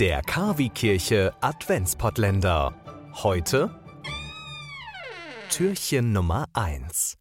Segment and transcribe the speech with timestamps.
[0.00, 2.74] Der Kavi-Kirche Adventspottländer.
[3.14, 3.80] Heute
[5.48, 7.16] Türchen Nummer 1.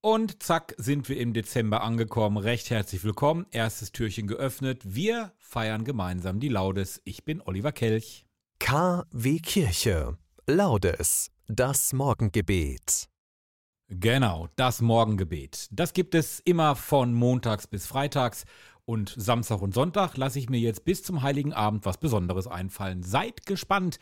[0.00, 2.38] Und zack, sind wir im Dezember angekommen.
[2.38, 3.46] Recht herzlich willkommen.
[3.52, 4.80] Erstes Türchen geöffnet.
[4.84, 7.00] Wir feiern gemeinsam die Laudes.
[7.04, 8.26] Ich bin Oliver Kelch.
[8.58, 10.18] KW Kirche.
[10.48, 11.30] Laudes.
[11.46, 13.12] Das Morgengebet.
[13.94, 15.68] Genau, das Morgengebet.
[15.70, 18.44] Das gibt es immer von montags bis freitags
[18.84, 23.02] und Samstag und Sonntag lasse ich mir jetzt bis zum Heiligen Abend was Besonderes einfallen.
[23.02, 23.98] Seid gespannt,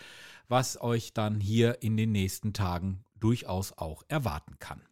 [0.48, 4.82] was euch dann hier in den nächsten Tagen durchaus auch erwarten kann.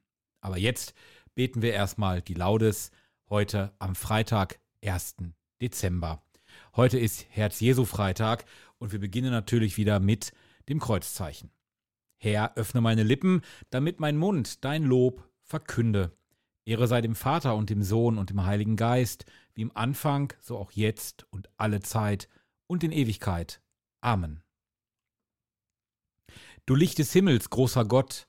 [0.40, 0.94] Aber jetzt
[1.34, 2.90] beten wir erstmal die Laudes
[3.28, 5.16] heute am Freitag, 1.
[5.60, 6.22] Dezember.
[6.76, 8.44] Heute ist Herz-Jesu-Freitag
[8.78, 10.32] und wir beginnen natürlich wieder mit
[10.68, 11.50] dem Kreuzzeichen.
[12.16, 16.17] Herr, öffne meine Lippen, damit mein Mund dein Lob verkünde.
[16.68, 20.58] Ehre sei dem Vater und dem Sohn und dem Heiligen Geist, wie im Anfang, so
[20.58, 22.28] auch jetzt und alle Zeit
[22.66, 23.62] und in Ewigkeit.
[24.02, 24.42] Amen.
[26.66, 28.28] Du Licht des Himmels, großer Gott,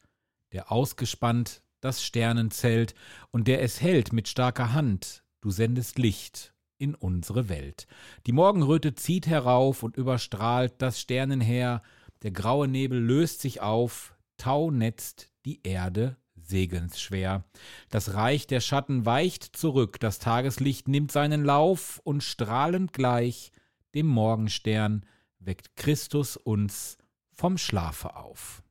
[0.53, 2.95] der ausgespannt das Sternenzelt
[3.31, 7.87] und der es hält mit starker Hand, du sendest Licht in unsere Welt.
[8.25, 11.81] Die Morgenröte zieht herauf und überstrahlt das Sternenheer,
[12.23, 16.15] der graue Nebel löst sich auf, Tau netzt die Erde
[16.50, 17.45] segensschwer.
[17.89, 23.52] Das Reich der Schatten weicht zurück, das Tageslicht nimmt seinen Lauf und strahlend gleich
[23.95, 25.05] dem Morgenstern
[25.39, 26.97] weckt Christus uns
[27.31, 28.61] vom Schlafe auf.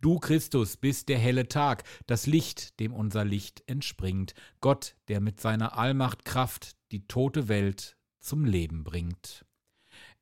[0.00, 5.40] Du, Christus, bist der helle Tag, das Licht, dem unser Licht entspringt, Gott, der mit
[5.40, 9.44] seiner Allmacht Kraft die tote Welt zum Leben bringt.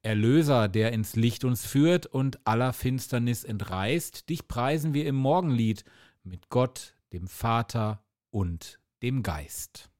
[0.02, 5.84] Erlöser, der ins Licht uns führt und aller Finsternis entreißt, dich preisen wir im Morgenlied
[6.26, 9.90] mit Gott, dem Vater und dem Geist.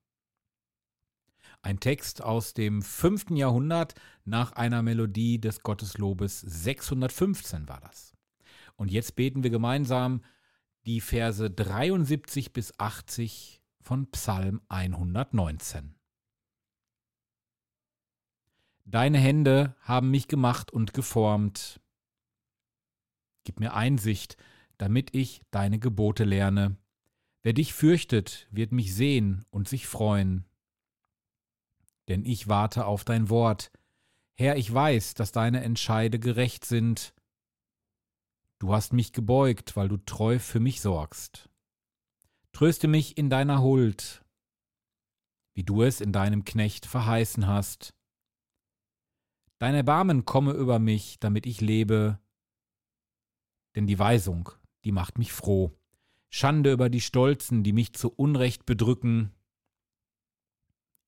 [1.63, 8.17] Ein Text aus dem fünften Jahrhundert nach einer Melodie des Gotteslobes 615 war das.
[8.77, 10.23] Und jetzt beten wir gemeinsam
[10.85, 15.97] die Verse 73 bis 80 von Psalm 119.
[18.85, 21.81] Deine Hände haben mich gemacht und geformt.
[23.43, 24.37] Gib mir Einsicht,
[24.79, 26.77] damit ich deine Gebote lerne.
[27.43, 30.45] Wer dich fürchtet, wird mich sehen und sich freuen.
[32.09, 33.71] Denn ich warte auf dein Wort.
[34.35, 37.15] Herr, ich weiß, dass deine Entscheide gerecht sind.
[38.59, 41.49] Du hast mich gebeugt, weil du treu für mich sorgst.
[42.53, 44.25] Tröste mich in deiner Huld,
[45.55, 47.95] wie du es in deinem Knecht verheißen hast.
[49.59, 52.19] Dein Erbarmen komme über mich, damit ich lebe,
[53.75, 54.51] denn die Weisung,
[54.87, 55.79] die macht mich froh.
[56.31, 59.35] Schande über die Stolzen, die mich zu Unrecht bedrücken.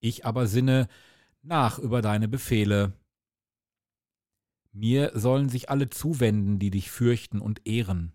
[0.01, 0.89] Ich aber sinne
[1.41, 2.93] nach über deine Befehle.
[4.73, 8.13] Mir sollen sich alle zuwenden, die dich fürchten und ehren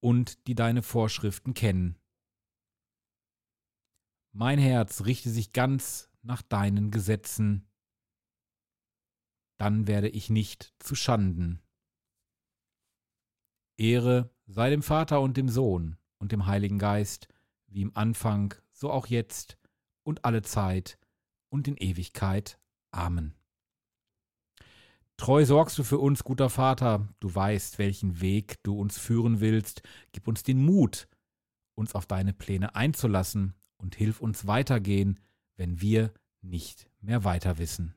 [0.00, 1.98] und die deine Vorschriften kennen.
[4.32, 7.68] Mein Herz richte sich ganz nach deinen Gesetzen
[9.62, 11.62] dann werde ich nicht zu Schanden.
[13.76, 17.28] Ehre sei dem Vater und dem Sohn und dem Heiligen Geist,
[17.66, 19.56] wie im Anfang, so auch jetzt
[20.02, 20.98] und alle Zeit
[21.48, 22.58] und in Ewigkeit.
[22.90, 23.34] Amen.
[25.16, 29.82] Treu sorgst du für uns, guter Vater, du weißt, welchen Weg du uns führen willst,
[30.10, 31.06] gib uns den Mut,
[31.74, 35.20] uns auf deine Pläne einzulassen und hilf uns weitergehen,
[35.56, 37.94] wenn wir nicht mehr weiter wissen.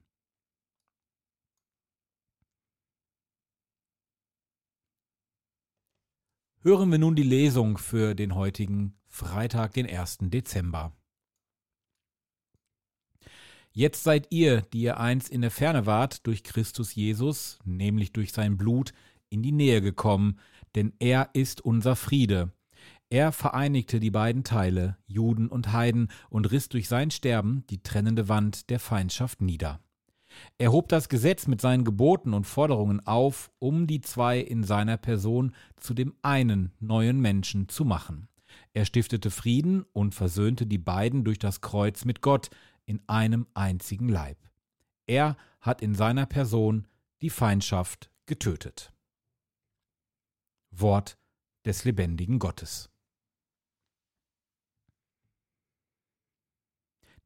[6.66, 10.18] Hören wir nun die Lesung für den heutigen Freitag, den 1.
[10.22, 10.94] Dezember.
[13.72, 18.34] Jetzt seid ihr, die ihr einst in der Ferne wart, durch Christus Jesus, nämlich durch
[18.34, 18.94] sein Blut,
[19.30, 20.40] in die Nähe gekommen,
[20.74, 22.52] denn er ist unser Friede.
[23.12, 28.28] Er vereinigte die beiden Teile, Juden und Heiden, und riss durch sein Sterben die trennende
[28.28, 29.85] Wand der Feindschaft nieder.
[30.58, 34.98] Er hob das Gesetz mit seinen Geboten und Forderungen auf, um die zwei in seiner
[34.98, 38.28] Person zu dem einen neuen Menschen zu machen.
[38.74, 42.50] Er stiftete Frieden und versöhnte die beiden durch das Kreuz mit Gott
[42.86, 44.38] in einem einzigen Leib.
[45.08, 46.88] Er hat in seiner Person
[47.22, 48.94] die Feindschaft getötet.
[50.72, 51.18] Wort
[51.66, 52.90] des lebendigen Gottes.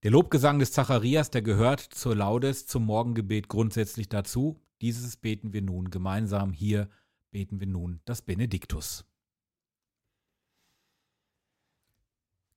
[0.04, 4.62] Der Lobgesang des Zacharias, der gehört zur Laudes, zum Morgengebet grundsätzlich dazu.
[4.81, 6.54] Dieses beten wir nun gemeinsam.
[6.54, 6.90] Hier
[7.31, 9.06] beten wir nun das Benediktus.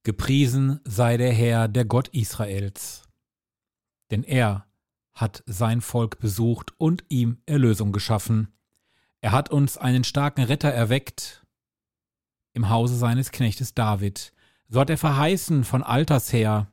[0.04, 3.02] Gepriesen sei der Herr, der Gott Israels,
[4.10, 4.66] denn er
[5.12, 8.52] hat sein Volk besucht und ihm Erlösung geschaffen.
[9.20, 11.44] Er hat uns einen starken Retter erweckt
[12.52, 14.32] im Hause seines Knechtes David.
[14.68, 16.72] So hat er verheißen von alters her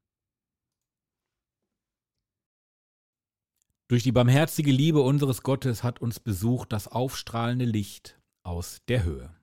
[3.91, 9.35] Durch die barmherzige Liebe unseres Gottes hat uns besucht das aufstrahlende Licht aus der Höhe.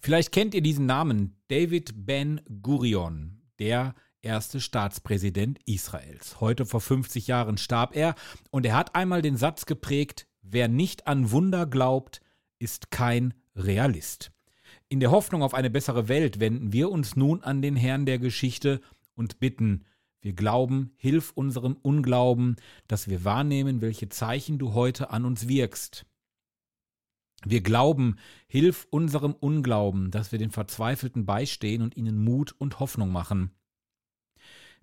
[0.00, 6.40] Vielleicht kennt ihr diesen Namen David Ben Gurion, der erste Staatspräsident Israels.
[6.40, 8.16] Heute vor 50 Jahren starb er
[8.50, 12.20] und er hat einmal den Satz geprägt, wer nicht an Wunder glaubt,
[12.58, 14.32] ist kein Realist.
[14.88, 18.18] In der Hoffnung auf eine bessere Welt wenden wir uns nun an den Herrn der
[18.18, 18.80] Geschichte
[19.14, 19.84] und bitten,
[20.22, 26.06] wir glauben, hilf unserem Unglauben, dass wir wahrnehmen, welche Zeichen du heute an uns wirkst.
[27.44, 28.16] Wir glauben,
[28.46, 33.50] hilf unserem Unglauben, dass wir den Verzweifelten beistehen und ihnen Mut und Hoffnung machen.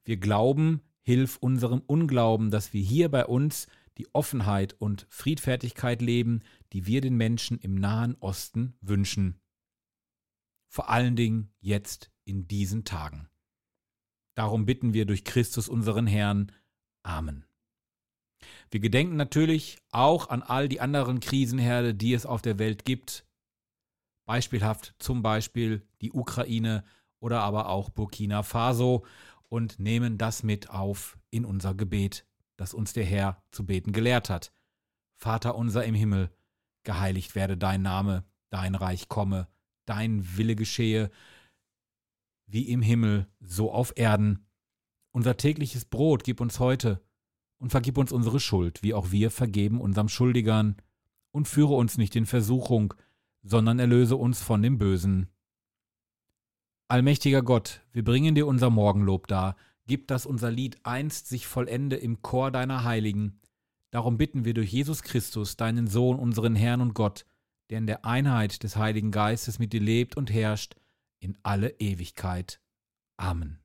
[0.03, 6.41] Wir glauben, hilf unserem Unglauben, dass wir hier bei uns die Offenheit und Friedfertigkeit leben,
[6.73, 9.39] die wir den Menschen im Nahen Osten wünschen.
[10.67, 13.29] Vor allen Dingen jetzt in diesen Tagen.
[14.39, 16.53] Darum bitten wir durch Christus unseren Herrn.
[17.03, 17.43] Amen.
[18.71, 23.25] Wir gedenken natürlich auch an all die anderen Krisenherde, die es auf der Welt gibt.
[24.25, 26.85] Beispielhaft zum Beispiel die Ukraine
[27.19, 29.05] oder aber auch Burkina Faso
[29.49, 32.25] und nehmen das mit auf in unser Gebet,
[32.55, 34.53] das uns der Herr zu beten gelehrt hat.
[35.17, 36.31] Vater unser im Himmel,
[36.83, 39.49] geheiligt werde dein Name, dein Reich komme,
[39.85, 41.11] dein Wille geschehe,
[42.49, 44.45] wie im Himmel, so auf Erden.
[45.11, 47.01] Unser tägliches Brot gib uns heute
[47.57, 50.75] und vergib uns unsere Schuld, wie auch wir vergeben unserem Schuldigern,
[51.31, 52.93] und führe uns nicht in Versuchung,
[53.43, 55.29] sondern erlöse uns von dem Bösen.
[56.87, 59.55] Allmächtiger Gott, wir bringen dir unser Morgenlob dar.
[59.85, 63.39] Gib, dass unser Lied einst sich vollende im Chor deiner Heiligen.
[63.91, 67.25] Darum bitten wir durch Jesus Christus, deinen Sohn, unseren Herrn und Gott,
[67.69, 70.75] der in der Einheit des Heiligen Geistes mit dir lebt und herrscht,
[71.19, 72.61] in alle Ewigkeit.
[73.17, 73.59] Amen.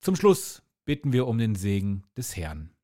[0.00, 2.74] Zum Schluss bitten wir um den Segen des Herrn.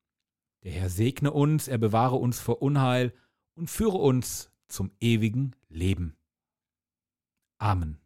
[0.63, 3.13] Der Herr segne uns, er bewahre uns vor Unheil,
[3.55, 6.17] und führe uns zum ewigen Leben.
[7.59, 7.99] Amen.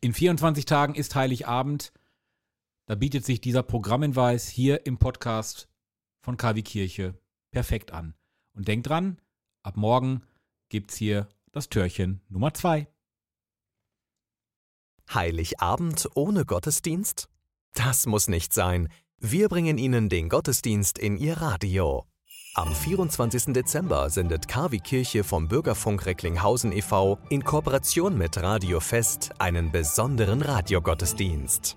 [0.00, 1.92] In 24 Tagen ist Heiligabend.
[2.86, 5.68] Da bietet sich dieser Programmhinweis hier im Podcast
[6.22, 7.19] von KW Kirche
[7.50, 8.14] perfekt an.
[8.54, 9.20] Und denkt dran,
[9.62, 10.22] ab morgen
[10.68, 12.86] gibt's hier das Türchen Nummer 2.
[15.12, 17.28] Heiligabend ohne Gottesdienst?
[17.74, 18.88] Das muss nicht sein.
[19.18, 22.06] Wir bringen Ihnen den Gottesdienst in Ihr Radio.
[22.54, 23.52] Am 24.
[23.52, 27.18] Dezember sendet KW Kirche vom Bürgerfunk Recklinghausen e.V.
[27.28, 31.76] in Kooperation mit Radio Fest einen besonderen Radiogottesdienst.